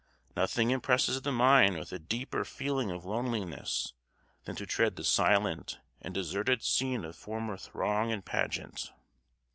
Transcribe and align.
Nothing 0.35 0.71
impresses 0.71 1.21
the 1.21 1.31
mind 1.31 1.77
with 1.77 1.91
a 1.91 1.99
deeper 1.99 2.43
feeling 2.43 2.89
of 2.89 3.05
loneliness 3.05 3.93
than 4.45 4.55
to 4.55 4.65
tread 4.65 4.95
the 4.95 5.03
silent 5.03 5.79
and 6.01 6.11
deserted 6.11 6.63
scene 6.63 7.05
of 7.05 7.15
former 7.15 7.55
throng 7.55 8.11
and 8.11 8.25
pageant. 8.25 8.91